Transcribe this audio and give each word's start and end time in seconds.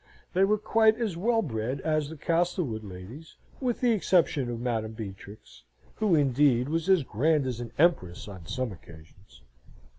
They 0.33 0.43
were 0.45 0.57
quite 0.57 0.95
as 0.95 1.15
well 1.15 1.43
bred 1.43 1.79
as 1.81 2.09
the 2.09 2.17
Castlewood 2.17 2.83
ladies, 2.83 3.35
with 3.59 3.81
the 3.81 3.91
exception 3.91 4.49
of 4.49 4.59
Madam 4.59 4.93
Beatrix 4.93 5.61
(who, 5.97 6.15
indeed, 6.15 6.69
was 6.69 6.89
as 6.89 7.03
grand 7.03 7.45
as 7.45 7.59
an 7.59 7.71
empress 7.77 8.27
on 8.27 8.47
some 8.47 8.71
occasions). 8.71 9.43